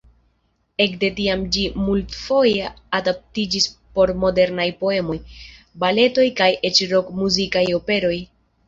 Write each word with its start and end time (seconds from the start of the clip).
Ekde 0.85 1.09
tiam 1.19 1.43
ĝi 1.55 1.65
multfoje 1.89 2.71
adaptiĝis 3.01 3.69
por 3.99 4.15
modernaj 4.25 4.69
poemoj, 4.83 5.21
baletoj 5.85 6.29
kaj 6.43 6.53
eĉ 6.73 6.87
rok-muzikaj 6.97 7.69
operoj. 7.83 8.17